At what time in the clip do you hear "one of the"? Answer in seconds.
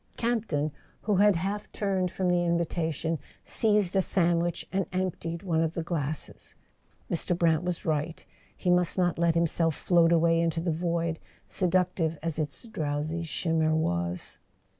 5.43-5.83